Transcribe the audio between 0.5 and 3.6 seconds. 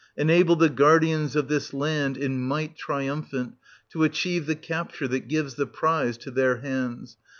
the guardians of this land, in might triumphant,